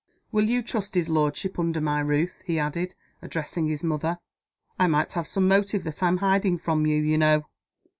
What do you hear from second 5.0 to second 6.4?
have some motive that I'm